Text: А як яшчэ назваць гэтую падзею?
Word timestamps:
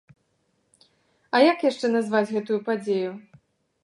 А 1.35 1.41
як 1.51 1.57
яшчэ 1.65 1.85
назваць 1.97 2.29
гэтую 2.35 2.57
падзею? 2.71 3.11